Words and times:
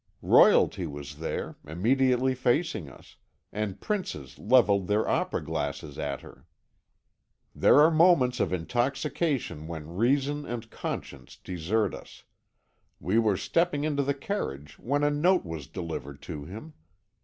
"Royalty 0.23 0.87
was 0.87 1.19
there, 1.19 1.57
immediately 1.63 2.33
facing 2.33 2.89
us, 2.89 3.17
and 3.53 3.79
princes 3.79 4.39
levelled 4.39 4.87
their 4.87 5.07
opera 5.07 5.43
glasses 5.43 5.99
at 5.99 6.21
her. 6.21 6.47
"There 7.53 7.79
are 7.81 7.91
moments 7.91 8.39
of 8.39 8.51
intoxication 8.51 9.67
when 9.67 9.95
reason 9.97 10.43
and 10.43 10.71
conscience 10.71 11.35
desert 11.35 11.93
us. 11.93 12.23
"We 12.99 13.19
were 13.19 13.37
stepping 13.37 13.83
into 13.83 14.01
the 14.01 14.15
carriage 14.15 14.79
when 14.79 15.03
a 15.03 15.11
note 15.11 15.45
was 15.45 15.67
delivered 15.67 16.19
to 16.23 16.45
him. 16.45 16.73